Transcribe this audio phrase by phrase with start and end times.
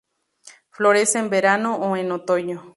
[0.71, 2.63] Florece en verano o en otoño.